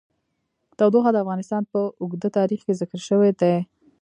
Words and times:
تودوخه 0.77 1.09
د 1.13 1.17
افغانستان 1.23 1.63
په 1.71 1.79
اوږده 2.01 2.29
تاریخ 2.37 2.59
کې 2.65 2.77
ذکر 2.81 2.99
شوی 3.07 3.31
دی. 3.41 3.55